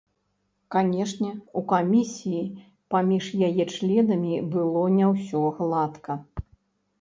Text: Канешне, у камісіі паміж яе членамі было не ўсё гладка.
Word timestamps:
Канешне, 0.75 1.27
у 1.59 1.61
камісіі 1.71 2.39
паміж 2.95 3.27
яе 3.49 3.63
членамі 3.75 4.33
было 4.57 4.81
не 4.97 5.05
ўсё 5.13 5.43
гладка. 5.61 6.19